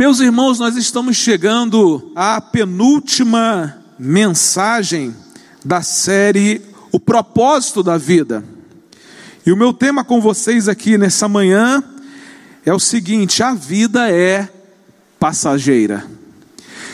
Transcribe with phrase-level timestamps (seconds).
[0.00, 5.14] Meus irmãos, nós estamos chegando à penúltima mensagem
[5.62, 8.42] da série O Propósito da Vida.
[9.44, 11.84] E o meu tema com vocês aqui nessa manhã
[12.64, 14.48] é o seguinte: a vida é
[15.18, 16.06] passageira.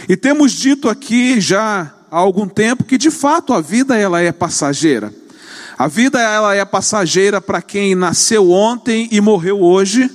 [0.08, 4.32] E temos dito aqui já há algum tempo que de fato a vida ela é
[4.32, 5.14] passageira.
[5.78, 10.10] A vida ela é passageira para quem nasceu ontem e morreu hoje.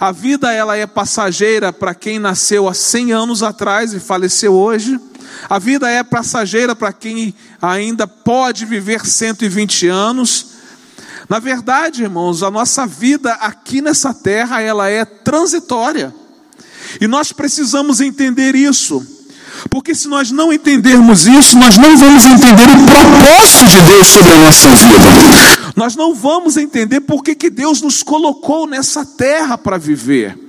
[0.00, 4.98] A vida ela é passageira para quem nasceu há 100 anos atrás e faleceu hoje.
[5.48, 10.46] A vida é passageira para quem ainda pode viver 120 anos.
[11.28, 16.14] Na verdade, irmãos, a nossa vida aqui nessa terra ela é transitória.
[17.00, 19.04] E nós precisamos entender isso.
[19.70, 24.32] Porque se nós não entendermos isso, nós não vamos entender o propósito de Deus sobre
[24.32, 25.72] a nossa vida.
[25.76, 30.43] Nós não vamos entender por que, Deus nos colocou nessa terra para viver.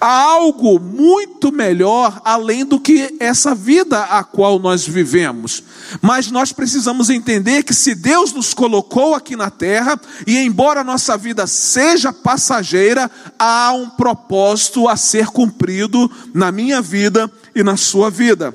[0.00, 5.62] Há algo muito melhor além do que essa vida a qual nós vivemos.
[6.00, 10.84] Mas nós precisamos entender que se Deus nos colocou aqui na terra, e embora a
[10.84, 17.76] nossa vida seja passageira, há um propósito a ser cumprido na minha vida e na
[17.76, 18.54] sua vida.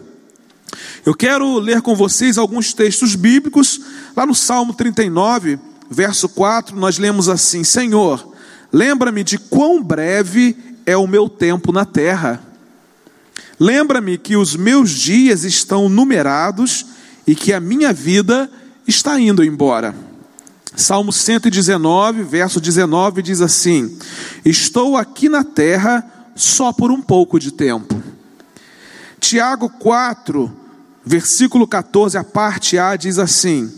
[1.05, 3.81] Eu quero ler com vocês alguns textos bíblicos,
[4.15, 5.59] lá no Salmo 39,
[5.89, 8.33] verso 4, nós lemos assim: Senhor,
[8.71, 12.41] lembra-me de quão breve é o meu tempo na terra.
[13.59, 16.85] Lembra-me que os meus dias estão numerados
[17.27, 18.49] e que a minha vida
[18.87, 19.93] está indo embora.
[20.75, 23.97] Salmo 119, verso 19 diz assim:
[24.43, 26.03] Estou aqui na terra
[26.35, 28.01] só por um pouco de tempo.
[29.19, 30.51] Tiago 4,
[31.05, 33.71] versículo 14, a parte A diz assim: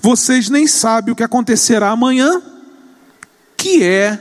[0.00, 2.42] Vocês nem sabem o que acontecerá amanhã,
[3.56, 4.18] que é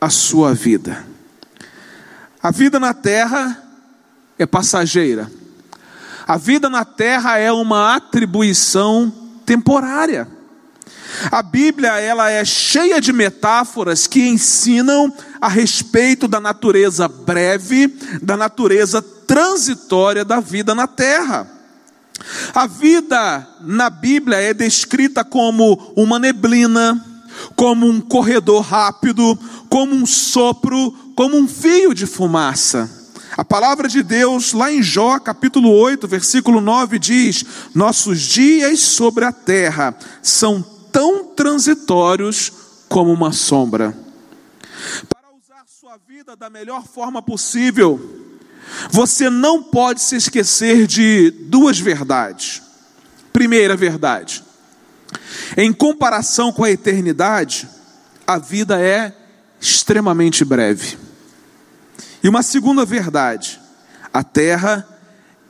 [0.00, 1.11] a sua vida.
[2.42, 3.62] A vida na terra
[4.38, 5.30] é passageira.
[6.26, 9.12] A vida na terra é uma atribuição
[9.46, 10.26] temporária.
[11.30, 17.88] A Bíblia ela é cheia de metáforas que ensinam a respeito da natureza breve,
[18.20, 21.46] da natureza transitória da vida na terra.
[22.54, 27.04] A vida na Bíblia é descrita como uma neblina,
[27.54, 29.38] como um corredor rápido,
[29.68, 33.02] como um sopro, como um fio de fumaça.
[33.36, 37.44] A palavra de Deus, lá em Jó, capítulo 8, versículo 9, diz:
[37.74, 40.62] Nossos dias sobre a terra são
[40.92, 42.52] tão transitórios
[42.88, 43.96] como uma sombra.
[45.08, 47.98] Para usar sua vida da melhor forma possível,
[48.90, 52.60] você não pode se esquecer de duas verdades.
[53.32, 54.44] Primeira verdade:
[55.56, 57.68] em comparação com a eternidade,
[58.26, 59.14] a vida é
[59.60, 60.98] extremamente breve.
[62.22, 63.60] E uma segunda verdade:
[64.12, 64.86] a terra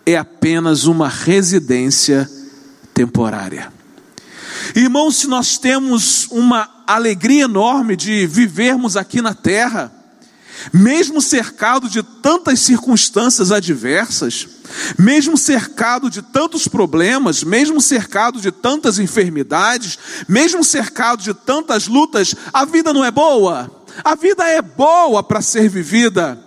[0.05, 2.29] é apenas uma residência
[2.95, 3.73] temporária.
[4.75, 9.93] Irmãos, se nós temos uma alegria enorme de vivermos aqui na terra,
[10.73, 14.47] mesmo cercado de tantas circunstâncias adversas,
[14.99, 22.35] mesmo cercado de tantos problemas, mesmo cercado de tantas enfermidades, mesmo cercado de tantas lutas,
[22.53, 23.71] a vida não é boa.
[24.03, 26.39] A vida é boa para ser vivida.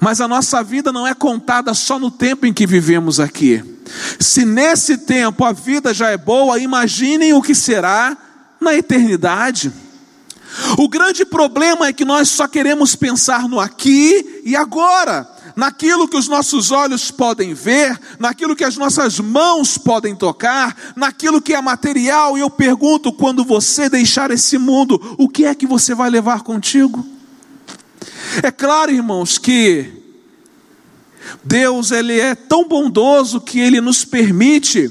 [0.00, 3.62] Mas a nossa vida não é contada só no tempo em que vivemos aqui.
[4.18, 8.16] Se nesse tempo a vida já é boa, imaginem o que será
[8.60, 9.72] na eternidade.
[10.78, 16.16] O grande problema é que nós só queremos pensar no aqui e agora, naquilo que
[16.16, 21.60] os nossos olhos podem ver, naquilo que as nossas mãos podem tocar, naquilo que é
[21.60, 22.36] material.
[22.36, 26.42] E eu pergunto: quando você deixar esse mundo, o que é que você vai levar
[26.42, 27.06] contigo?
[28.42, 30.02] É claro, irmãos, que
[31.42, 34.90] Deus ele é tão bondoso que ele nos permite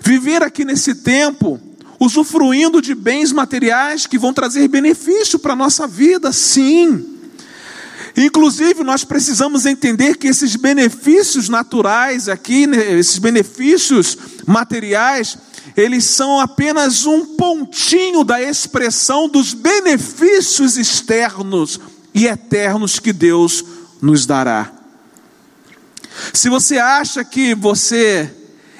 [0.00, 1.60] viver aqui nesse tempo
[2.00, 7.17] usufruindo de bens materiais que vão trazer benefício para a nossa vida, sim.
[8.20, 15.38] Inclusive, nós precisamos entender que esses benefícios naturais aqui, né, esses benefícios materiais,
[15.76, 21.78] eles são apenas um pontinho da expressão dos benefícios externos
[22.12, 23.64] e eternos que Deus
[24.02, 24.72] nos dará.
[26.32, 28.34] Se você acha que você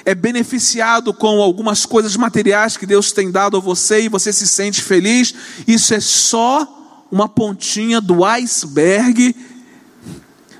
[0.04, 4.48] é beneficiado com algumas coisas materiais que Deus tem dado a você e você se
[4.48, 5.32] sente feliz,
[5.64, 6.77] isso é só
[7.10, 9.34] uma pontinha do iceberg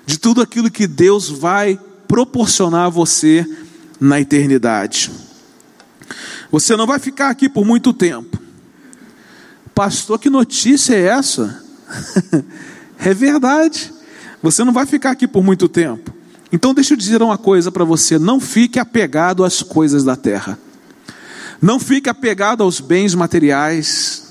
[0.07, 3.47] de tudo aquilo que Deus vai proporcionar a você
[4.01, 5.11] na eternidade.
[6.51, 8.41] Você não vai ficar aqui por muito tempo.
[9.75, 11.63] Pastor, que notícia é essa?
[12.99, 13.93] é verdade.
[14.43, 16.15] Você não vai ficar aqui por muito tempo.
[16.51, 20.59] Então, deixa eu dizer uma coisa para você: não fique apegado às coisas da terra.
[21.61, 24.28] Não fique apegado aos bens materiais.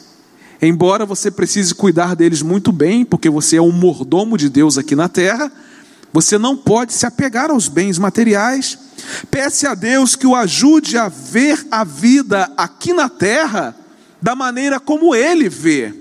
[0.61, 4.95] Embora você precise cuidar deles muito bem, porque você é um mordomo de Deus aqui
[4.95, 5.51] na terra,
[6.11, 8.77] você não pode se apegar aos bens materiais.
[9.29, 13.75] Peça a Deus que o ajude a ver a vida aqui na terra
[14.21, 15.93] da maneira como ele vê.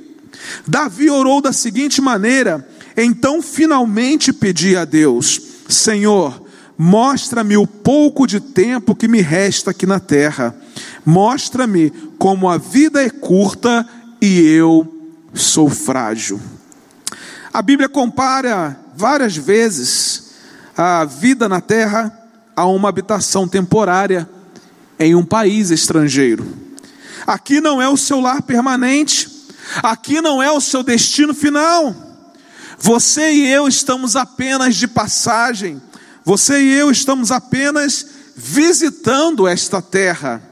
[0.67, 2.67] Davi orou da seguinte maneira:
[2.97, 6.43] então finalmente pedi a Deus, Senhor,
[6.79, 10.57] mostra-me o pouco de tempo que me resta aqui na terra,
[11.05, 13.87] mostra-me como a vida é curta
[14.21, 16.41] e eu sou frágil.
[17.53, 20.33] A Bíblia compara várias vezes
[20.77, 22.13] a vida na terra
[22.55, 24.29] a uma habitação temporária
[24.99, 26.47] em um país estrangeiro.
[27.27, 29.29] Aqui não é o seu lar permanente,
[29.83, 31.95] aqui não é o seu destino final.
[32.79, 35.81] Você e eu estamos apenas de passagem,
[36.25, 40.43] você e eu estamos apenas visitando esta terra.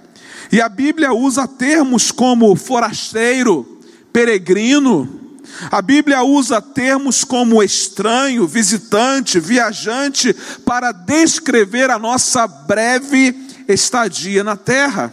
[0.55, 3.81] E a Bíblia usa termos como forasteiro,
[4.13, 5.35] peregrino,
[5.69, 10.33] a Bíblia usa termos como estranho, visitante, viajante,
[10.65, 13.35] para descrever a nossa breve
[13.67, 15.13] estadia na terra.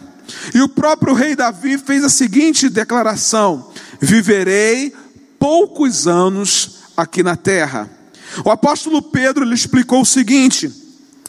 [0.54, 3.68] E o próprio rei Davi fez a seguinte declaração:
[4.00, 4.94] Viverei
[5.40, 7.90] poucos anos aqui na terra.
[8.44, 10.70] O apóstolo Pedro lhe explicou o seguinte: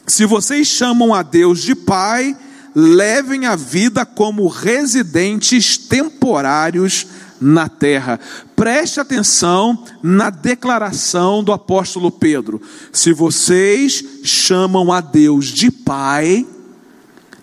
[0.06, 2.36] se vocês chamam a Deus de Pai,
[2.74, 7.06] levem a vida como residentes temporários
[7.40, 8.18] na terra.
[8.56, 12.60] Preste atenção na declaração do apóstolo Pedro.
[12.92, 16.46] Se vocês chamam a Deus de Pai,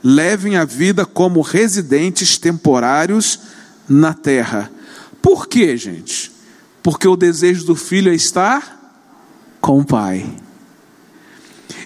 [0.03, 3.39] levem a vida como residentes temporários
[3.87, 4.71] na terra.
[5.21, 6.31] Por quê, gente?
[6.81, 8.79] Porque o desejo do filho é estar
[9.61, 10.25] com o Pai.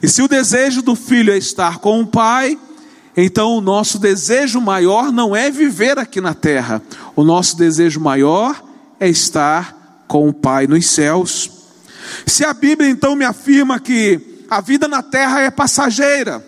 [0.01, 2.57] E se o desejo do filho é estar com o Pai,
[3.17, 6.81] então, o nosso desejo maior não é viver aqui na terra,
[7.15, 8.61] o nosso desejo maior
[8.99, 11.49] é estar com o Pai nos céus.
[12.25, 16.45] Se a Bíblia então me afirma que a vida na terra é passageira,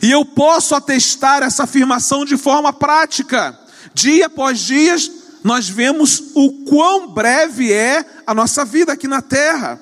[0.00, 3.58] e eu posso atestar essa afirmação de forma prática,
[3.92, 4.94] dia após dia,
[5.42, 9.80] nós vemos o quão breve é a nossa vida aqui na terra.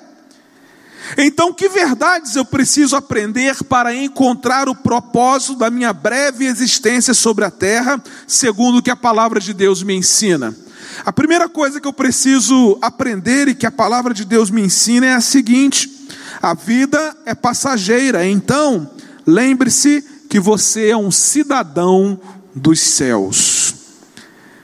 [1.17, 7.45] Então, que verdades eu preciso aprender para encontrar o propósito da minha breve existência sobre
[7.45, 10.55] a terra, segundo o que a palavra de Deus me ensina?
[11.05, 15.07] A primeira coisa que eu preciso aprender e que a palavra de Deus me ensina
[15.07, 15.89] é a seguinte:
[16.41, 18.89] a vida é passageira, então
[19.25, 22.19] lembre-se que você é um cidadão
[22.55, 23.75] dos céus.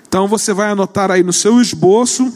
[0.07, 2.31] Então você vai anotar aí no seu esboço,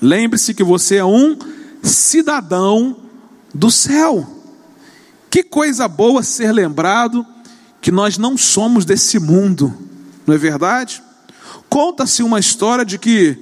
[0.00, 1.38] lembre-se que você é um
[1.82, 3.07] cidadão
[3.54, 4.26] do céu.
[5.30, 7.26] Que coisa boa ser lembrado
[7.80, 9.72] que nós não somos desse mundo,
[10.26, 11.02] não é verdade?
[11.68, 13.36] Conta-se uma história de que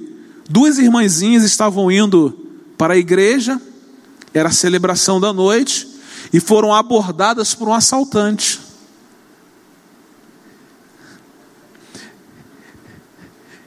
[0.49, 2.37] duas irmãzinhas estavam indo
[2.77, 3.59] para a igreja,
[4.33, 5.87] era a celebração da noite,
[6.31, 8.59] e foram abordadas por um assaltante.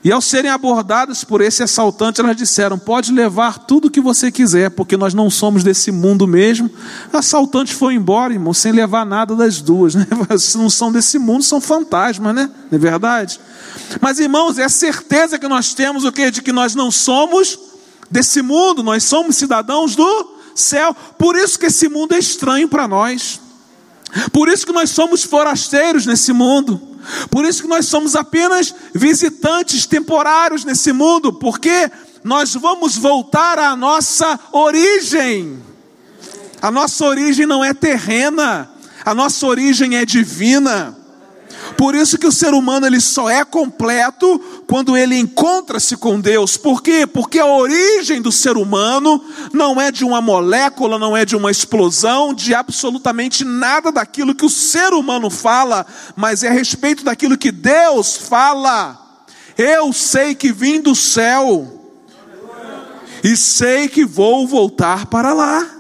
[0.02, 4.33] E ao serem abordadas por esse assaltante, elas disseram: Pode levar tudo o que você
[4.33, 6.71] quiser, porque nós não somos desse mundo mesmo.
[7.12, 9.95] O assaltante foi embora, irmão, sem levar nada das duas.
[9.95, 10.07] Né?
[10.57, 12.50] Não são desse mundo, são fantasmas, né?
[12.71, 13.38] Não é verdade?
[14.00, 16.30] Mas, irmãos, é a certeza que nós temos o que?
[16.30, 17.59] De que nós não somos
[18.11, 20.95] desse mundo, nós somos cidadãos do céu.
[21.19, 23.40] Por isso que esse mundo é estranho para nós.
[24.33, 26.89] Por isso que nós somos forasteiros nesse mundo.
[27.30, 31.90] Por isso que nós somos apenas visitantes temporários nesse mundo, porque
[32.23, 35.62] nós vamos voltar à nossa origem.
[36.61, 38.71] A nossa origem não é terrena,
[39.04, 41.00] a nossa origem é divina.
[41.76, 46.57] Por isso que o ser humano ele só é completo quando ele encontra-se com Deus.
[46.57, 47.07] Por quê?
[47.07, 51.50] Porque a origem do ser humano não é de uma molécula, não é de uma
[51.50, 57.38] explosão, de absolutamente nada daquilo que o ser humano fala, mas é a respeito daquilo
[57.38, 58.99] que Deus fala.
[59.57, 61.81] Eu sei que vim do céu
[63.23, 65.79] e sei que vou voltar para lá.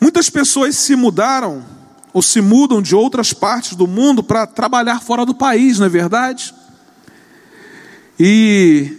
[0.00, 1.64] Muitas pessoas se mudaram
[2.12, 5.88] ou se mudam de outras partes do mundo para trabalhar fora do país, não é
[5.88, 6.54] verdade?
[8.18, 8.90] E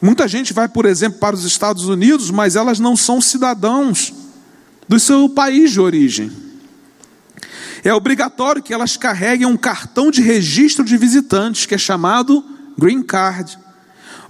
[0.00, 4.12] muita gente vai, por exemplo, para os Estados Unidos, mas elas não são cidadãos
[4.88, 6.32] do seu país de origem.
[7.84, 12.44] É obrigatório que elas carreguem um cartão de registro de visitantes, que é chamado
[12.78, 13.58] Green Card.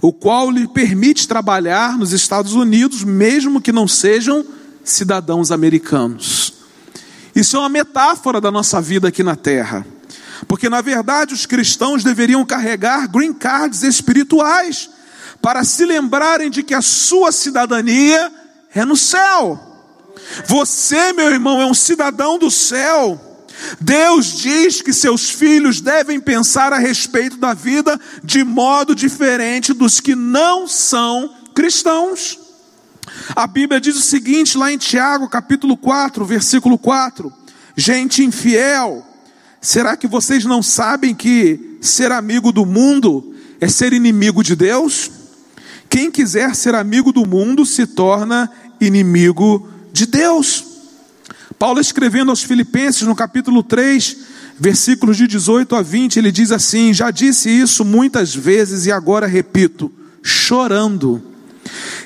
[0.01, 4.45] o qual lhe permite trabalhar nos Estados Unidos, mesmo que não sejam
[4.83, 6.53] cidadãos americanos.
[7.35, 9.85] Isso é uma metáfora da nossa vida aqui na terra.
[10.47, 14.89] Porque, na verdade, os cristãos deveriam carregar green cards espirituais
[15.41, 18.31] para se lembrarem de que a sua cidadania
[18.73, 19.59] é no céu.
[20.47, 23.19] Você, meu irmão, é um cidadão do céu.
[23.79, 29.99] Deus diz que seus filhos devem pensar a respeito da vida de modo diferente dos
[29.99, 32.39] que não são cristãos.
[33.35, 37.31] A Bíblia diz o seguinte, lá em Tiago, capítulo 4, versículo 4:
[37.75, 39.05] Gente infiel,
[39.61, 45.11] será que vocês não sabem que ser amigo do mundo é ser inimigo de Deus?
[45.89, 48.49] Quem quiser ser amigo do mundo se torna
[48.81, 50.63] inimigo de Deus.
[51.57, 54.17] Paulo escrevendo aos Filipenses no capítulo 3,
[54.59, 59.27] versículos de 18 a 20, ele diz assim: Já disse isso muitas vezes e agora
[59.27, 59.91] repito,
[60.21, 61.32] chorando.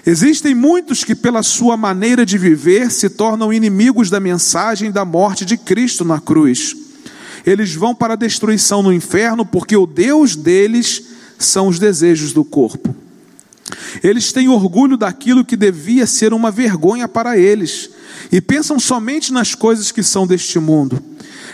[0.08, 5.44] Existem muitos que, pela sua maneira de viver, se tornam inimigos da mensagem da morte
[5.44, 6.74] de Cristo na cruz.
[7.46, 11.04] Eles vão para a destruição no inferno, porque o Deus deles
[11.38, 12.96] são os desejos do corpo.
[14.02, 17.90] Eles têm orgulho daquilo que devia ser uma vergonha para eles,
[18.32, 21.04] e pensam somente nas coisas que são deste mundo.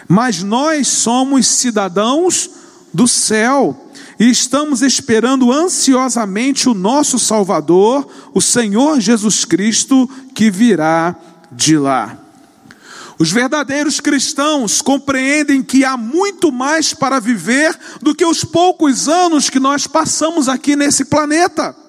[0.07, 2.51] Mas nós somos cidadãos
[2.93, 3.89] do céu
[4.19, 11.15] e estamos esperando ansiosamente o nosso Salvador, o Senhor Jesus Cristo, que virá
[11.51, 12.17] de lá.
[13.19, 19.49] Os verdadeiros cristãos compreendem que há muito mais para viver do que os poucos anos
[19.49, 21.82] que nós passamos aqui nesse planeta.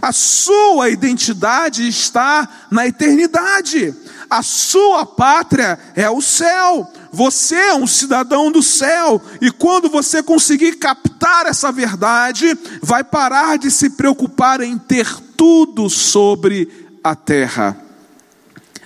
[0.00, 3.94] A sua identidade está na eternidade.
[4.28, 6.90] A sua pátria é o céu.
[7.12, 13.58] Você é um cidadão do céu, e quando você conseguir captar essa verdade, vai parar
[13.58, 17.76] de se preocupar em ter tudo sobre a terra.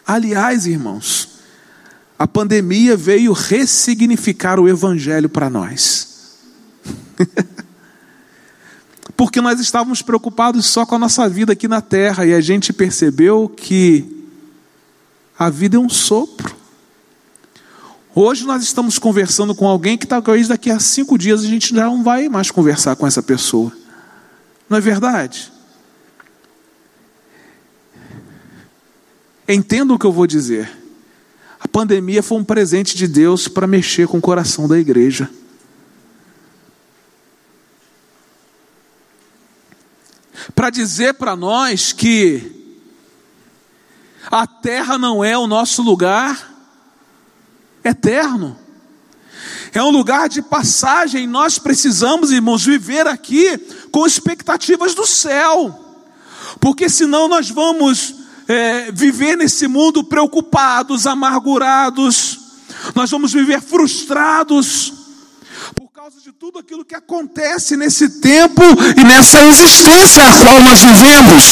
[0.04, 1.40] Aliás, irmãos,
[2.18, 6.38] a pandemia veio ressignificar o evangelho para nós.
[9.16, 12.72] Porque nós estávamos preocupados só com a nossa vida aqui na terra e a gente
[12.72, 14.04] percebeu que
[15.38, 16.54] a vida é um sopro.
[18.14, 21.86] Hoje nós estamos conversando com alguém que talvez daqui a cinco dias a gente já
[21.86, 23.72] não vai mais conversar com essa pessoa.
[24.68, 25.52] Não é verdade?
[29.48, 30.70] Entenda o que eu vou dizer.
[31.60, 35.30] A pandemia foi um presente de Deus para mexer com o coração da igreja.
[40.54, 42.52] Para dizer para nós que
[44.30, 46.54] a terra não é o nosso lugar
[47.84, 48.58] eterno.
[49.72, 53.58] É um lugar de passagem, nós precisamos, irmãos, viver aqui
[53.90, 55.98] com expectativas do céu,
[56.60, 58.14] porque senão nós vamos
[58.48, 62.38] é, viver nesse mundo preocupados, amargurados,
[62.94, 64.92] nós vamos viver frustrados,
[66.06, 68.62] causa de tudo aquilo que acontece nesse tempo
[68.94, 71.42] e nessa existência a qual nós vivemos.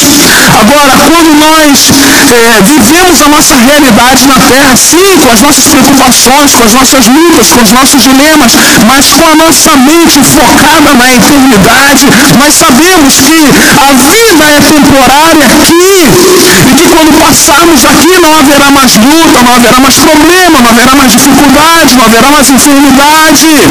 [0.63, 6.55] Agora, quando nós é, vivemos a nossa realidade na terra, sim, com as nossas preocupações,
[6.55, 8.53] com as nossas lutas, com os nossos dilemas,
[8.87, 12.07] mas com a nossa mente focada na eternidade,
[12.39, 16.05] nós sabemos que a vida é temporária aqui
[16.71, 20.95] e que quando passarmos daqui não haverá mais luta, não haverá mais problema, não haverá
[20.95, 23.65] mais dificuldade, não haverá mais enfermidade.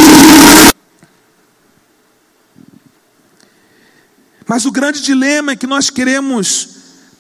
[4.47, 6.69] Mas o grande dilema é que nós queremos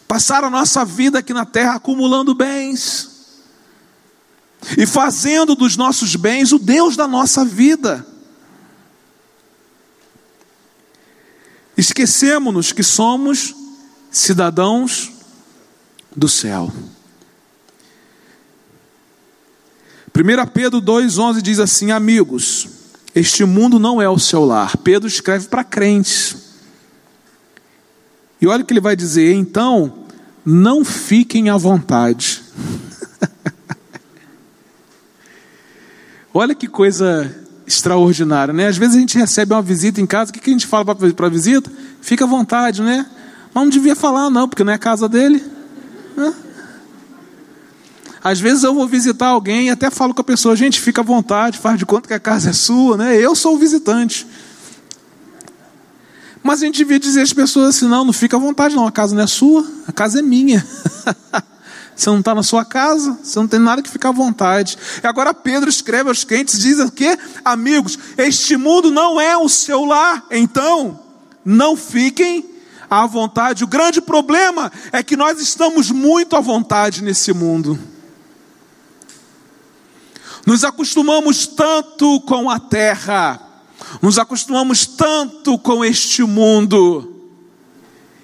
[0.07, 3.09] passar a nossa vida aqui na terra acumulando bens
[4.77, 8.05] e fazendo dos nossos bens o Deus da nossa vida.
[11.75, 13.55] Esquecemos-nos que somos
[14.11, 15.11] cidadãos
[16.15, 16.71] do céu.
[20.15, 22.67] 1 Pedro 2,11 diz assim: Amigos,
[23.15, 24.77] este mundo não é o seu lar.
[24.77, 26.42] Pedro escreve para crentes.
[28.43, 29.99] E olha o que ele vai dizer: então,
[30.45, 32.43] não fiquem à vontade.
[36.33, 37.33] olha que coisa
[37.65, 38.67] extraordinária, né?
[38.67, 41.25] Às vezes a gente recebe uma visita em casa, o que a gente fala para
[41.25, 41.71] a visita?
[42.01, 43.05] Fica à vontade, né?
[43.53, 45.41] Mas não devia falar, não, porque não é a casa dele.
[48.21, 51.03] Às vezes eu vou visitar alguém e até falo com a pessoa, gente, fica à
[51.03, 53.15] vontade, faz de conta que a casa é sua, né?
[53.15, 54.27] Eu sou o visitante.
[56.43, 58.91] Mas a gente devia dizer às pessoas assim: não, não fica à vontade, não, a
[58.91, 60.65] casa não é sua, a casa é minha.
[61.95, 64.77] Você não está na sua casa, você não tem nada que ficar à vontade.
[65.03, 67.17] E agora Pedro escreve aos crentes, diz o quê?
[67.45, 70.99] Amigos, este mundo não é o seu lar, então
[71.45, 72.49] não fiquem
[72.89, 73.63] à vontade.
[73.63, 77.77] O grande problema é que nós estamos muito à vontade nesse mundo.
[80.45, 83.39] Nos acostumamos tanto com a terra,
[84.01, 87.09] nos acostumamos tanto com este mundo,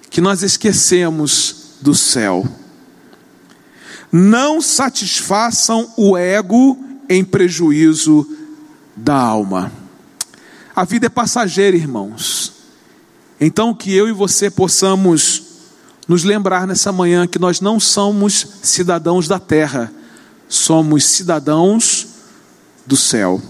[0.10, 2.48] que nós esquecemos do céu.
[4.12, 8.28] Não satisfaçam o ego em prejuízo
[8.96, 9.72] da alma.
[10.76, 12.54] A vida é passageira, irmãos.
[13.40, 15.44] Então, que eu e você possamos
[16.08, 19.92] nos lembrar nessa manhã que nós não somos cidadãos da terra,
[20.48, 22.08] somos cidadãos
[22.86, 23.42] do céu.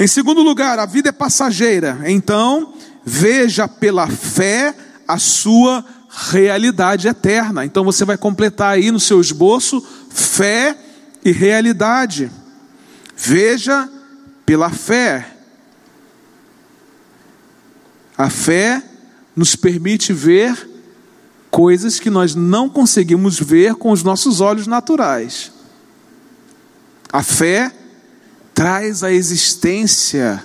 [0.00, 2.72] Em segundo lugar, a vida é passageira, então
[3.04, 4.74] veja pela fé
[5.06, 7.66] a sua realidade eterna.
[7.66, 10.74] Então você vai completar aí no seu esboço fé
[11.22, 12.32] e realidade.
[13.14, 13.86] Veja
[14.46, 15.36] pela fé.
[18.16, 18.82] A fé
[19.36, 20.66] nos permite ver
[21.50, 25.52] coisas que nós não conseguimos ver com os nossos olhos naturais.
[27.12, 27.70] A fé
[28.60, 30.44] traz à existência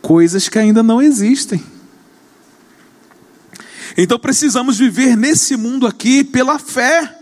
[0.00, 1.60] coisas que ainda não existem.
[3.98, 7.12] Então precisamos viver nesse mundo aqui pela fé,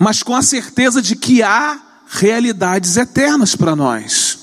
[0.00, 4.38] mas com a certeza de que há realidades eternas para nós.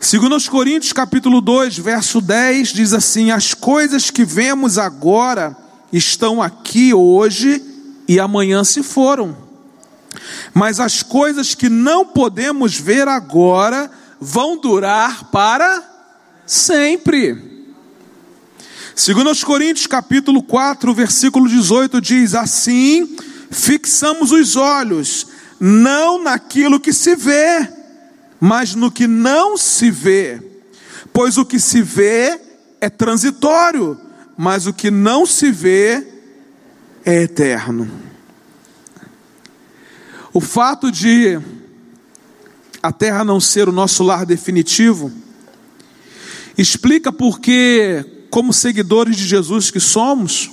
[0.00, 5.54] Segundo os Coríntios capítulo 2, verso 10, diz assim: As coisas que vemos agora
[5.92, 7.62] estão aqui hoje
[8.08, 9.49] e amanhã se foram.
[10.52, 13.90] Mas as coisas que não podemos ver agora
[14.20, 15.82] vão durar para
[16.46, 17.50] sempre.
[18.94, 23.16] Segundo aos Coríntios, capítulo 4, versículo 18 diz: Assim,
[23.50, 25.26] fixamos os olhos
[25.60, 27.68] não naquilo que se vê,
[28.40, 30.42] mas no que não se vê.
[31.12, 32.40] Pois o que se vê
[32.80, 33.98] é transitório,
[34.36, 36.06] mas o que não se vê
[37.04, 38.09] é eterno.
[40.32, 41.40] O fato de
[42.82, 45.12] a terra não ser o nosso lar definitivo
[46.56, 50.50] explica porque como seguidores de Jesus que somos,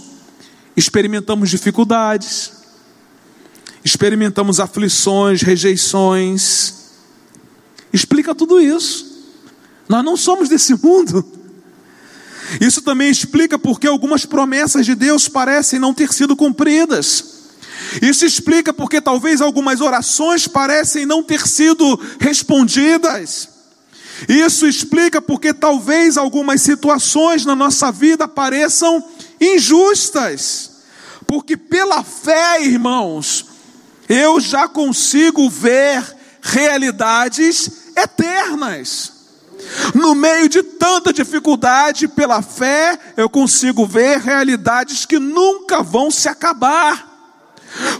[0.76, 2.52] experimentamos dificuldades,
[3.84, 6.74] experimentamos aflições, rejeições.
[7.94, 9.28] Explica tudo isso.
[9.88, 11.24] Nós não somos desse mundo.
[12.60, 17.37] Isso também explica porque algumas promessas de Deus parecem não ter sido cumpridas.
[18.02, 23.50] Isso explica porque talvez algumas orações parecem não ter sido respondidas.
[24.28, 29.04] Isso explica porque talvez algumas situações na nossa vida pareçam
[29.40, 30.72] injustas,
[31.28, 33.46] porque pela fé, irmãos,
[34.10, 36.04] eu já consigo ver
[36.42, 39.14] realidades eternas.
[39.94, 46.30] No meio de tanta dificuldade, pela fé, eu consigo ver realidades que nunca vão se
[46.30, 47.07] acabar.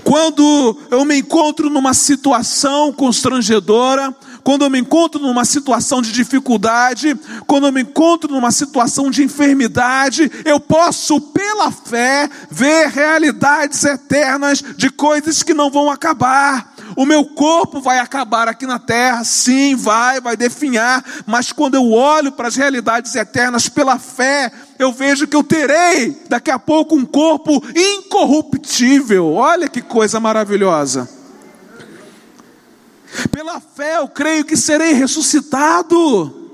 [0.04, 7.20] Quando eu me encontro numa situação constrangedora, quando eu me encontro numa situação de dificuldade,
[7.46, 14.64] quando eu me encontro numa situação de enfermidade, eu posso, pela fé, ver realidades eternas
[14.78, 16.74] de coisas que não vão acabar.
[16.96, 21.92] O meu corpo vai acabar aqui na terra, sim, vai, vai definhar, mas quando eu
[21.92, 26.96] olho para as realidades eternas pela fé, eu vejo que eu terei daqui a pouco
[26.96, 29.34] um corpo incorruptível.
[29.34, 31.10] Olha que coisa maravilhosa.
[33.32, 36.48] Pela fé eu creio que serei ressuscitado.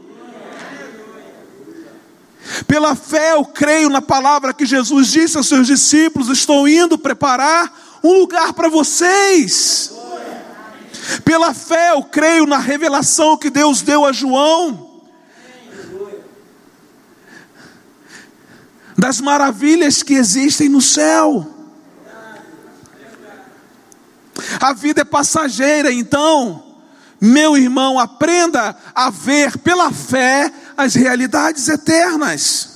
[2.68, 8.00] Pela fé eu creio na palavra que Jesus disse aos seus discípulos: Estou indo preparar
[8.04, 9.92] um lugar para vocês.
[11.26, 15.02] Pela fé eu creio na revelação que Deus deu a João.
[18.98, 21.50] Das maravilhas que existem no céu.
[24.60, 26.78] A vida é passageira, então,
[27.20, 32.73] meu irmão, aprenda a ver pela fé as realidades eternas.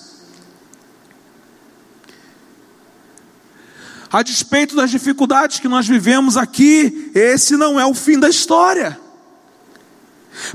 [4.11, 8.97] A despeito das dificuldades que nós vivemos aqui, esse não é o fim da história.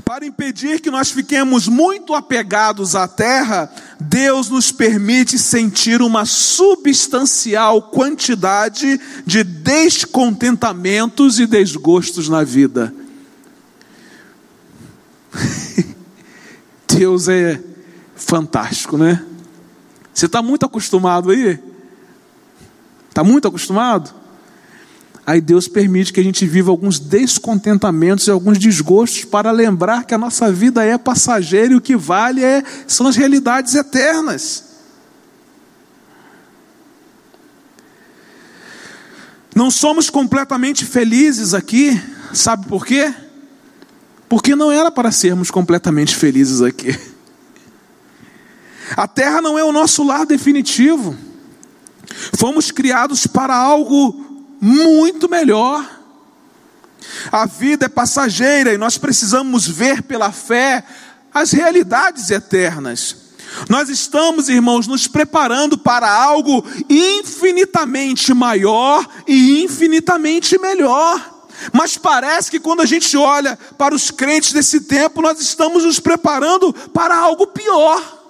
[0.03, 7.81] Para impedir que nós fiquemos muito apegados à terra, Deus nos permite sentir uma substancial
[7.81, 12.93] quantidade de descontentamentos e desgostos na vida.
[16.87, 17.61] Deus é
[18.15, 19.23] fantástico, né?
[20.13, 21.59] Você está muito acostumado aí?
[23.13, 24.11] Está muito acostumado?
[25.23, 30.15] aí Deus permite que a gente viva alguns descontentamentos e alguns desgostos para lembrar que
[30.15, 34.63] a nossa vida é passageira e o que vale é, são as realidades eternas.
[39.55, 42.01] Não somos completamente felizes aqui,
[42.33, 43.13] sabe por quê?
[44.27, 46.99] Porque não era para sermos completamente felizes aqui.
[48.97, 51.15] A terra não é o nosso lar definitivo.
[52.37, 55.87] Fomos criados para algo muito melhor.
[57.31, 60.83] A vida é passageira e nós precisamos ver pela fé
[61.33, 63.23] as realidades eternas.
[63.69, 71.33] Nós estamos, irmãos, nos preparando para algo infinitamente maior e infinitamente melhor.
[71.71, 75.99] Mas parece que quando a gente olha para os crentes desse tempo, nós estamos nos
[75.99, 78.22] preparando para algo pior.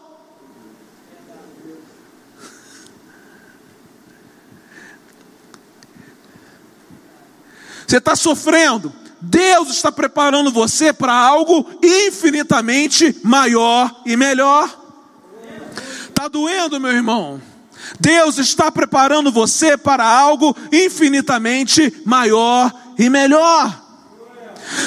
[7.93, 14.67] Você está sofrendo, Deus está preparando você para algo infinitamente maior e melhor.
[16.10, 17.39] Está doendo, meu irmão?
[17.99, 23.79] Deus está preparando você para algo infinitamente maior e melhor.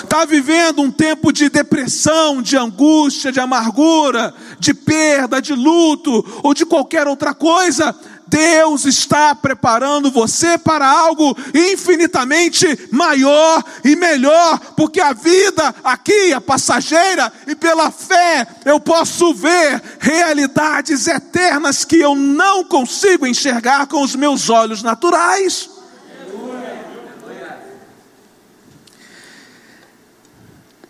[0.03, 6.53] Está vivendo um tempo de depressão, de angústia, de amargura, de perda, de luto ou
[6.53, 7.95] de qualquer outra coisa.
[8.27, 16.41] Deus está preparando você para algo infinitamente maior e melhor, porque a vida aqui é
[16.41, 24.03] passageira e pela fé eu posso ver realidades eternas que eu não consigo enxergar com
[24.03, 25.71] os meus olhos naturais.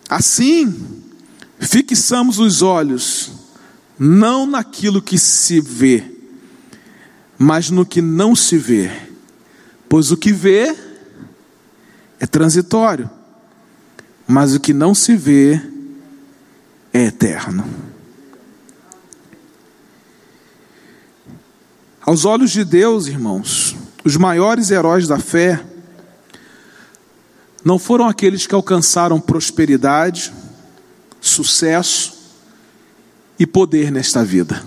[0.09, 1.03] Assim,
[1.59, 3.31] fixamos os olhos
[3.99, 6.16] não naquilo que se vê,
[7.37, 8.91] mas no que não se vê.
[9.87, 10.75] Pois o que vê
[12.19, 13.09] é transitório,
[14.27, 15.61] mas o que não se vê
[16.91, 17.65] é eterno.
[22.01, 25.63] Aos olhos de Deus, irmãos, os maiores heróis da fé
[27.63, 30.33] não foram aqueles que alcançaram prosperidade,
[31.19, 32.17] sucesso
[33.37, 34.63] e poder nesta vida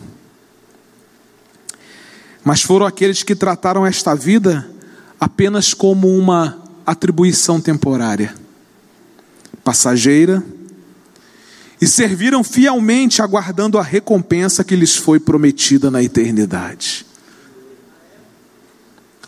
[2.51, 4.69] mas foram aqueles que trataram esta vida
[5.21, 8.35] apenas como uma atribuição temporária,
[9.63, 10.43] passageira,
[11.81, 17.07] e serviram fielmente aguardando a recompensa que lhes foi prometida na eternidade.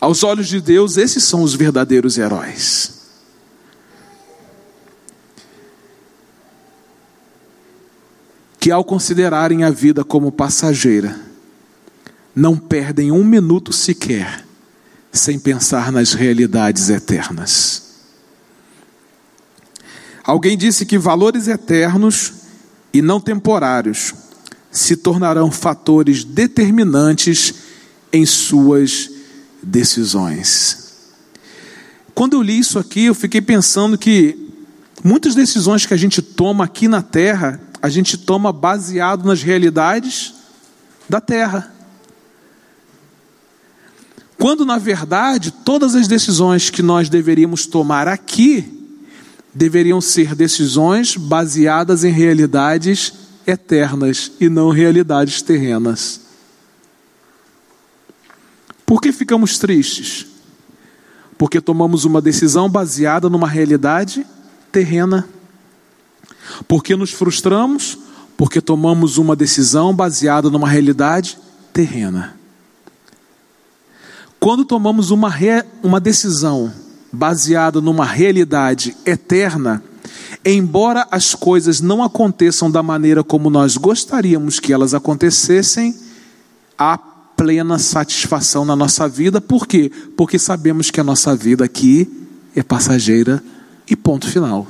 [0.01, 2.91] Aos olhos de Deus, esses são os verdadeiros heróis.
[8.59, 11.31] Que ao considerarem a vida como passageira,
[12.35, 14.45] não perdem um minuto sequer
[15.11, 17.83] sem pensar nas realidades eternas.
[20.23, 22.33] Alguém disse que valores eternos
[22.93, 24.13] e não temporários
[24.71, 27.53] se tornarão fatores determinantes
[28.11, 29.09] em suas
[29.61, 30.83] decisões.
[32.15, 34.37] Quando eu li isso aqui, eu fiquei pensando que
[35.03, 40.33] muitas decisões que a gente toma aqui na terra, a gente toma baseado nas realidades
[41.09, 41.72] da terra.
[44.43, 48.89] Quando, na verdade, todas as decisões que nós deveríamos tomar aqui
[49.53, 53.13] deveriam ser decisões baseadas em realidades
[53.47, 56.19] eternas e não realidades terrenas.
[58.85, 60.25] Por que ficamos tristes?
[61.37, 64.27] Porque tomamos uma decisão baseada numa realidade
[64.73, 65.25] terrena.
[66.67, 67.97] Porque nos frustramos?
[68.35, 71.37] Porque tomamos uma decisão baseada numa realidade
[71.71, 72.42] terrena.
[74.43, 76.69] Quando tomamos uma, re, uma decisão
[77.13, 79.81] baseada numa realidade eterna,
[80.43, 85.97] embora as coisas não aconteçam da maneira como nós gostaríamos que elas acontecessem,
[86.77, 89.39] há plena satisfação na nossa vida.
[89.39, 89.89] Por quê?
[90.17, 93.41] Porque sabemos que a nossa vida aqui é passageira
[93.89, 94.67] e ponto final.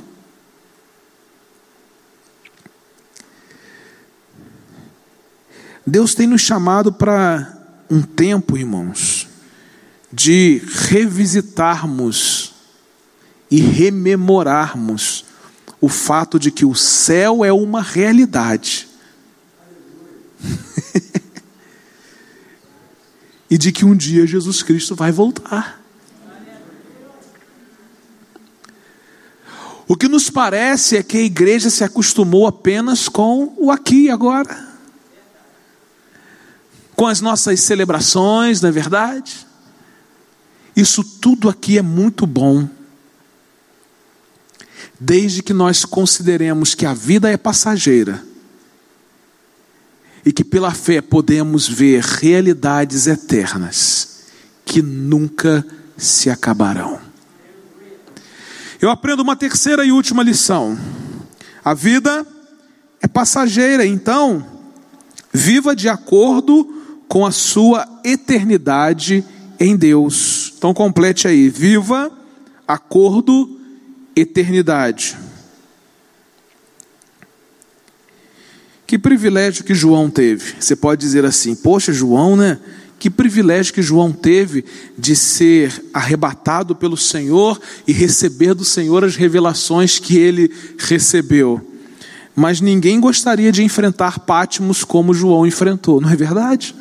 [5.84, 7.52] Deus tem nos chamado para
[7.90, 9.13] um tempo, irmãos,
[10.14, 12.54] de revisitarmos
[13.50, 15.24] e rememorarmos
[15.80, 18.86] o fato de que o céu é uma realidade.
[23.50, 25.82] e de que um dia Jesus Cristo vai voltar.
[29.86, 34.10] O que nos parece é que a igreja se acostumou apenas com o aqui e
[34.10, 34.72] agora,
[36.96, 39.46] com as nossas celebrações, não é verdade?
[40.76, 42.68] Isso tudo aqui é muito bom,
[44.98, 48.24] desde que nós consideremos que a vida é passageira
[50.24, 54.24] e que pela fé podemos ver realidades eternas
[54.64, 55.64] que nunca
[55.96, 56.98] se acabarão.
[58.80, 60.78] Eu aprendo uma terceira e última lição.
[61.64, 62.26] A vida
[63.00, 64.46] é passageira, então,
[65.32, 69.24] viva de acordo com a sua eternidade
[69.58, 70.52] em Deus.
[70.56, 72.10] Então, complete aí: viva,
[72.66, 73.60] acordo,
[74.14, 75.16] eternidade.
[78.86, 80.54] Que privilégio que João teve.
[80.60, 82.58] Você pode dizer assim: Poxa, João, né?
[82.98, 84.64] Que privilégio que João teve
[84.96, 91.60] de ser arrebatado pelo Senhor e receber do Senhor as revelações que ele recebeu.
[92.34, 96.74] Mas ninguém gostaria de enfrentar Pátimos como João enfrentou, não é verdade?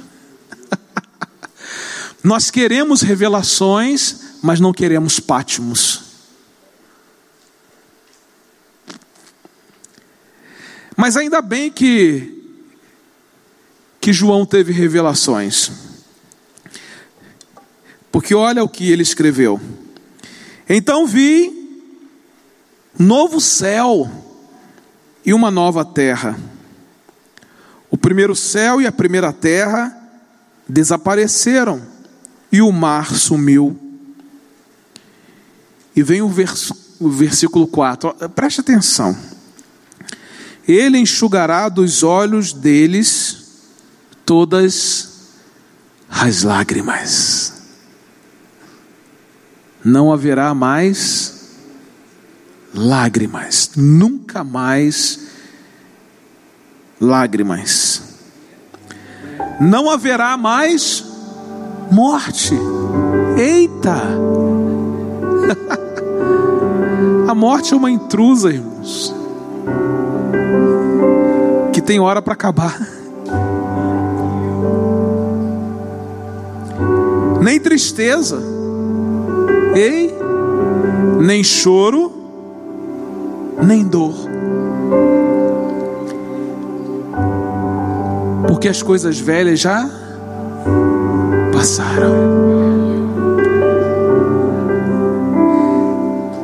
[2.23, 6.03] Nós queremos revelações, mas não queremos Pátimos.
[10.95, 12.39] Mas ainda bem que
[13.99, 15.71] que João teve revelações.
[18.11, 19.59] Porque olha o que ele escreveu.
[20.67, 21.89] Então vi
[22.99, 24.11] novo céu
[25.25, 26.37] e uma nova terra.
[27.89, 29.97] O primeiro céu e a primeira terra
[30.67, 31.92] desapareceram
[32.53, 33.77] e o mar sumiu.
[35.93, 39.17] E vem o, vers o versículo 4, preste atenção.
[40.65, 43.43] Ele enxugará dos olhos deles
[44.25, 45.09] todas
[46.09, 47.53] as lágrimas
[49.83, 51.33] não haverá mais
[52.73, 55.19] lágrimas, nunca mais
[56.99, 58.01] lágrimas.
[59.59, 61.02] Não haverá mais
[61.93, 62.57] morte.
[63.37, 64.01] Eita!
[67.27, 69.15] A morte é uma intrusa, irmãos,
[71.71, 72.77] que tem hora para acabar.
[77.41, 78.53] Nem tristeza
[79.75, 80.15] Ei,
[81.19, 82.11] nem choro,
[83.59, 84.13] nem dor.
[88.47, 89.89] Porque as coisas velhas já
[91.63, 92.11] passaram.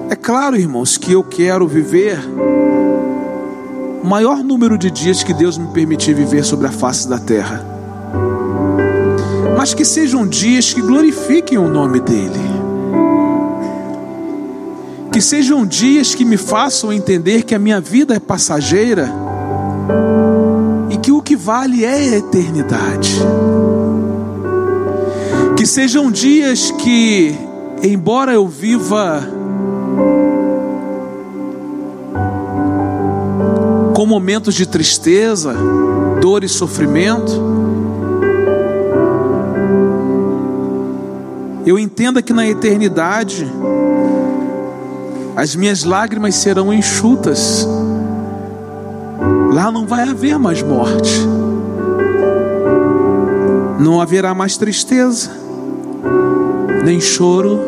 [0.10, 2.18] É claro, irmãos, que eu quero viver
[4.02, 7.66] o maior número de dias que Deus me permitir viver sobre a face da terra.
[9.58, 12.40] Mas que sejam dias que glorifiquem o nome dEle.
[15.12, 19.12] Que sejam dias que me façam entender que a minha vida é passageira
[20.90, 23.20] e que o que vale é a eternidade.
[25.60, 27.36] Que sejam dias que,
[27.84, 29.28] embora eu viva
[33.94, 35.54] com momentos de tristeza,
[36.22, 37.34] dor e sofrimento,
[41.66, 43.46] eu entenda que na eternidade
[45.36, 47.68] as minhas lágrimas serão enxutas.
[49.52, 51.20] Lá não vai haver mais morte,
[53.78, 55.39] não haverá mais tristeza,
[56.84, 57.60] nem choro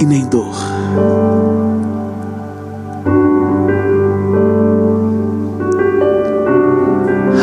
[0.00, 0.54] e nem dor.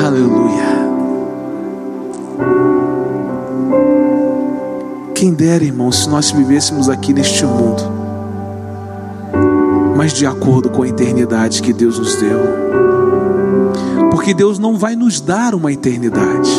[0.06, 0.66] Aleluia.
[5.14, 7.96] Quem dera, irmão, se nós vivêssemos aqui neste mundo
[10.06, 12.40] mas de acordo com a eternidade que Deus nos deu.
[14.12, 16.52] Porque Deus não vai nos dar uma eternidade,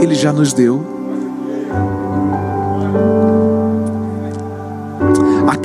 [0.00, 0.97] Ele já nos deu.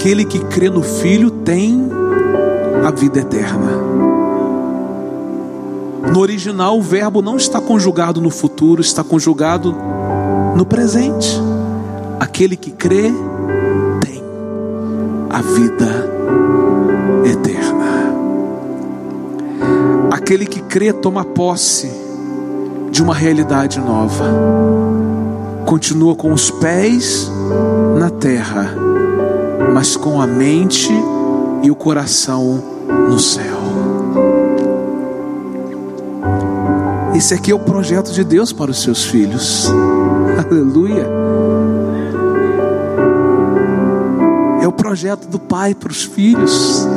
[0.04, 1.90] Aquele que crê no Filho tem
[2.86, 3.72] a vida eterna.
[6.12, 9.74] No original, o verbo não está conjugado no futuro, está conjugado
[10.58, 11.42] no presente.
[12.20, 13.14] Aquele que crê
[14.02, 14.22] tem
[15.30, 16.10] a vida
[17.24, 18.14] eterna.
[20.12, 21.90] Aquele que crê toma posse
[22.92, 24.26] de uma realidade nova.
[25.66, 27.32] Continua com os pés
[27.98, 28.70] na terra,
[29.74, 30.90] mas com a mente
[31.64, 32.64] e o coração
[33.10, 33.58] no céu.
[37.16, 39.70] Esse aqui é o projeto de Deus para os seus filhos.
[40.38, 41.08] Aleluia.
[44.62, 46.88] É o projeto do Pai para os filhos.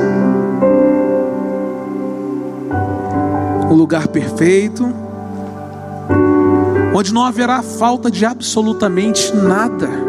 [3.70, 4.92] Um lugar perfeito,
[6.94, 10.05] onde não haverá falta de absolutamente nada.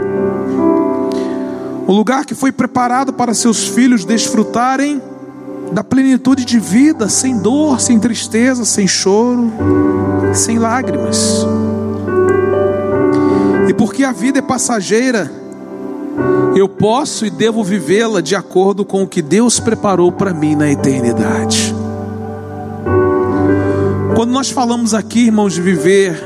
[1.88, 5.02] O lugar que foi preparado para seus filhos desfrutarem
[5.72, 9.50] da plenitude de vida, sem dor, sem tristeza, sem choro,
[10.34, 11.46] sem lágrimas.
[13.70, 15.32] E porque a vida é passageira,
[16.58, 20.70] eu posso e devo vivê-la de acordo com o que Deus preparou para mim na
[20.70, 21.74] eternidade.
[24.14, 26.22] Quando nós falamos aqui, irmãos, de viver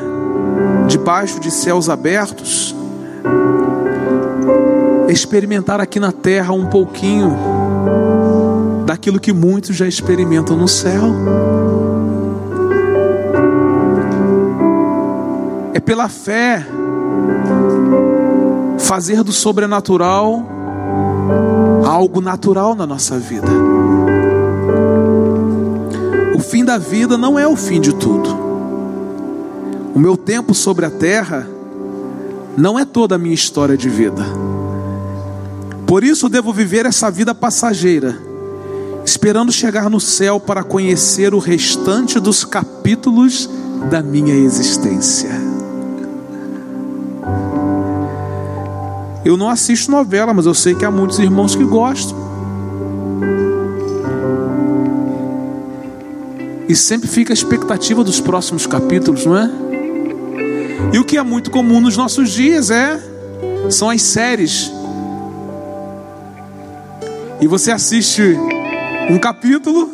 [0.88, 2.74] debaixo de céus abertos,
[5.12, 7.36] experimentar aqui na terra um pouquinho
[8.86, 11.04] daquilo que muitos já experimentam no céu.
[15.74, 16.65] É pela fé
[18.80, 20.45] fazer do sobrenatural
[21.86, 23.47] algo natural na nossa vida.
[26.36, 28.30] O fim da vida não é o fim de tudo.
[29.95, 31.47] O meu tempo sobre a terra
[32.58, 34.24] não é toda a minha história de vida.
[35.91, 38.17] Por isso devo viver essa vida passageira,
[39.04, 43.49] esperando chegar no céu para conhecer o restante dos capítulos
[43.89, 45.32] da minha existência.
[49.25, 52.17] Eu não assisto novela, mas eu sei que há muitos irmãos que gostam.
[56.69, 59.51] E sempre fica a expectativa dos próximos capítulos, não é?
[60.93, 62.97] E o que é muito comum nos nossos dias é
[63.69, 64.71] são as séries.
[67.41, 68.21] E você assiste
[69.10, 69.91] um capítulo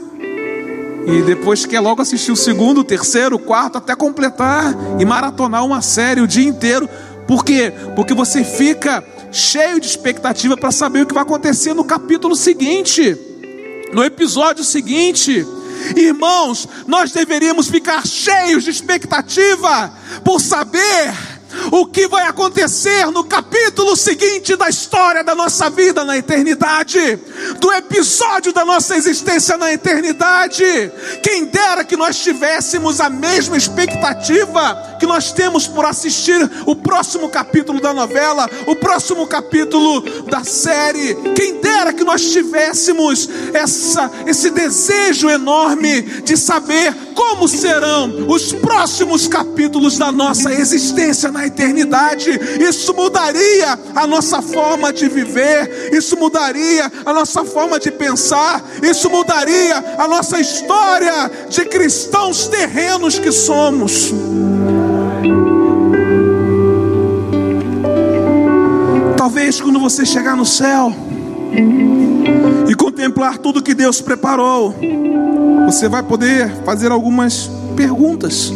[1.08, 5.66] e depois quer logo assistir o segundo, o terceiro, o quarto, até completar e maratonar
[5.66, 6.90] uma série o dia inteiro.
[7.26, 7.72] Por quê?
[7.96, 13.18] Porque você fica cheio de expectativa para saber o que vai acontecer no capítulo seguinte,
[13.94, 15.46] no episódio seguinte.
[15.96, 21.37] Irmãos, nós deveríamos ficar cheios de expectativa por saber
[21.72, 27.00] o que vai acontecer no capítulo seguinte da história da nossa vida na eternidade,
[27.60, 30.64] do episódio da nossa existência na eternidade.
[31.24, 37.30] Quem dera que nós tivéssemos a mesma expectativa que nós temos por assistir o próximo
[37.30, 41.16] capítulo da novela, o próximo capítulo da série.
[41.36, 49.28] Quem dera que nós tivéssemos essa, esse desejo enorme de saber como serão os próximos
[49.28, 52.30] capítulos da nossa existência na eternidade.
[52.60, 59.10] Isso mudaria a nossa forma de viver, isso mudaria a nossa forma de pensar, isso
[59.10, 64.14] mudaria a nossa história de cristãos terrenos que somos.
[69.28, 70.90] Talvez quando você chegar no céu
[72.66, 74.74] e contemplar tudo que Deus preparou,
[75.66, 78.54] você vai poder fazer algumas perguntas.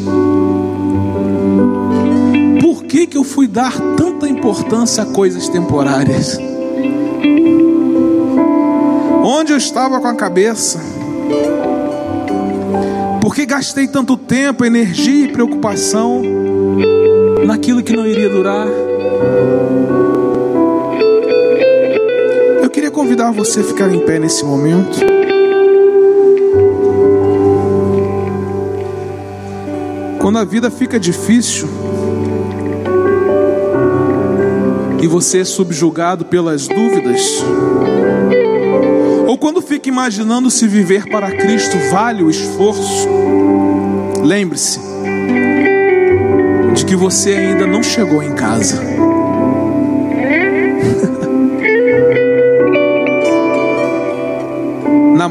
[2.62, 6.38] Por que, que eu fui dar tanta importância a coisas temporárias?
[9.25, 10.79] Onde eu estava com a cabeça?
[13.21, 16.21] Por que gastei tanto tempo, energia e preocupação
[17.45, 18.67] naquilo que não iria durar?
[23.12, 24.97] Convidar você a ficar em pé nesse momento.
[30.17, 31.67] Quando a vida fica difícil
[35.02, 37.43] e você é subjugado pelas dúvidas,
[39.28, 43.10] ou quando fica imaginando se viver para Cristo vale o esforço,
[44.24, 44.80] lembre-se
[46.76, 49.11] de que você ainda não chegou em casa.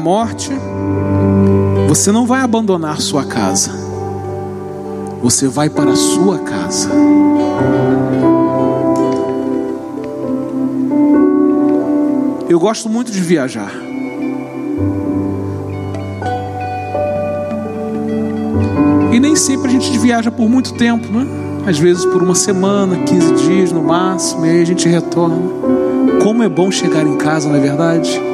[0.01, 0.51] Morte,
[1.87, 3.91] você não vai abandonar sua casa
[5.21, 6.89] você vai para a sua casa.
[12.49, 13.71] Eu gosto muito de viajar.
[19.11, 21.27] E nem sempre a gente viaja por muito tempo, né?
[21.67, 25.37] Às vezes por uma semana, 15 dias no máximo, e aí a gente retorna.
[26.23, 28.30] Como é bom chegar em casa, não é verdade?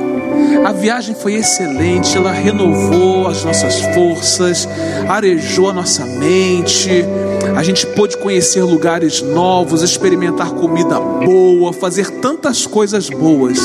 [0.68, 4.68] A viagem foi excelente, ela renovou as nossas forças,
[5.08, 7.06] arejou a nossa mente.
[7.56, 13.58] A gente pôde conhecer lugares novos, experimentar comida boa, fazer tantas coisas boas.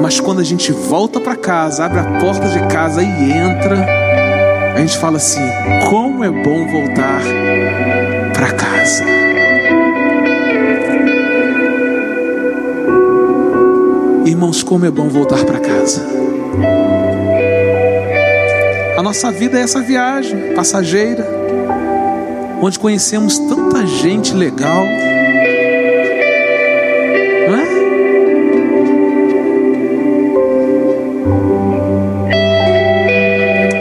[0.00, 3.84] Mas quando a gente volta para casa, abre a porta de casa e entra,
[4.76, 5.42] a gente fala assim:
[5.90, 7.20] como é bom voltar
[8.32, 9.15] para casa.
[14.36, 16.06] Irmãos, como é bom voltar para casa.
[18.98, 21.26] A nossa vida é essa viagem passageira,
[22.60, 24.84] onde conhecemos tanta gente legal.
[27.48, 27.64] É?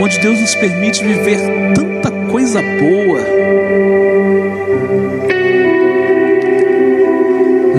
[0.01, 1.37] Onde Deus nos permite viver
[1.75, 3.19] tanta coisa boa.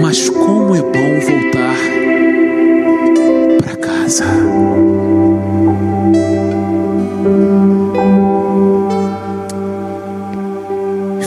[0.03, 1.96] Mas como é bom voltar
[4.07, 4.25] casa.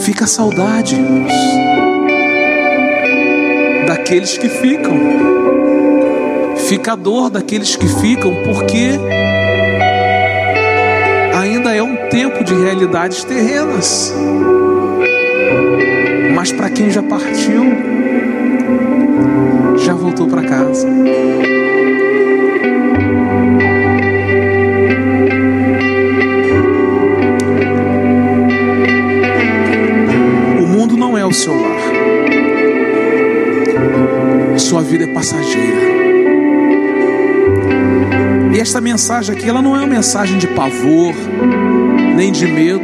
[0.02, 0.96] Fica a saudade,
[3.86, 4.98] daqueles que ficam.
[6.56, 8.92] Fica a dor daqueles que ficam, porque
[11.36, 14.14] ainda é um tempo de realidades terrenas.
[16.34, 17.64] Mas para quem já partiu,
[19.78, 20.88] já voltou para casa.
[31.30, 31.80] O seu lar.
[34.58, 36.00] Sua vida é passageira.
[38.54, 41.14] E esta mensagem aqui, ela não é uma mensagem de pavor,
[42.16, 42.84] nem de medo,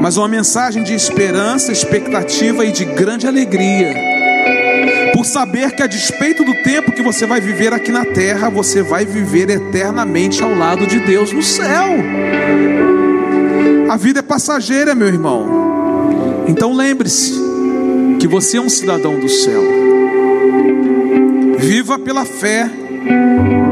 [0.00, 3.94] mas uma mensagem de esperança, expectativa e de grande alegria.
[5.12, 8.82] Por saber que a despeito do tempo que você vai viver aqui na terra, você
[8.82, 11.88] vai viver eternamente ao lado de Deus no céu.
[13.90, 15.57] A vida é passageira, meu irmão.
[16.48, 17.34] Então lembre-se
[18.18, 19.62] que você é um cidadão do céu.
[21.58, 22.70] Viva pela fé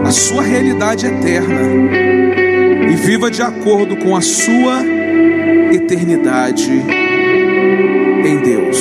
[0.05, 1.63] a sua realidade eterna
[2.91, 4.85] e viva de acordo com a sua
[5.73, 6.71] eternidade
[8.25, 8.79] em Deus.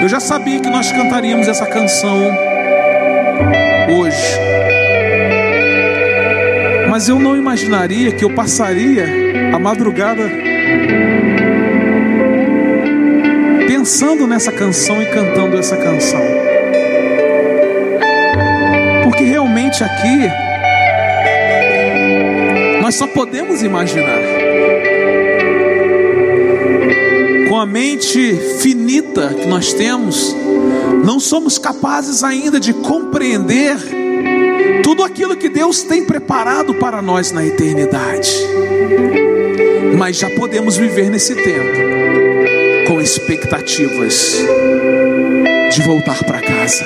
[0.00, 2.16] Eu já sabia que nós cantaríamos essa canção
[3.90, 4.38] hoje,
[6.88, 9.04] mas eu não imaginaria que eu passaria
[9.52, 10.30] a madrugada
[13.82, 16.20] pensando nessa canção e cantando essa canção.
[19.02, 20.30] Porque realmente aqui
[22.80, 24.20] nós só podemos imaginar.
[27.48, 30.32] Com a mente finita que nós temos,
[31.04, 33.78] não somos capazes ainda de compreender
[34.84, 38.30] tudo aquilo que Deus tem preparado para nós na eternidade.
[39.98, 41.91] Mas já podemos viver nesse tempo
[42.86, 44.36] com expectativas
[45.70, 46.84] de voltar para casa.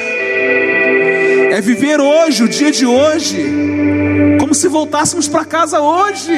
[1.50, 3.44] É viver hoje, o dia de hoje,
[4.38, 6.32] como se voltássemos para casa hoje.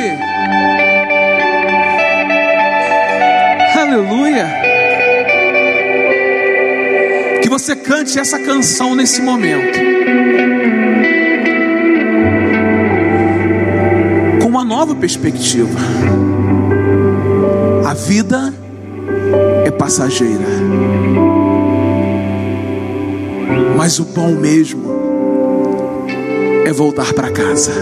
[3.77, 4.47] Aleluia.
[7.43, 9.79] Que você cante essa canção nesse momento.
[14.41, 15.79] Com uma nova perspectiva.
[17.85, 18.53] A vida
[19.89, 20.45] passageira.
[23.75, 24.85] Mas o bom mesmo
[26.67, 27.73] é voltar para casa.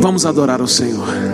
[0.00, 1.27] Vamos adorar o Senhor.